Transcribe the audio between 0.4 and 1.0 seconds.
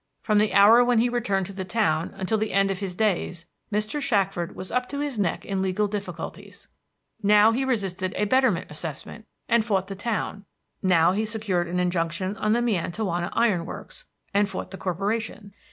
hour when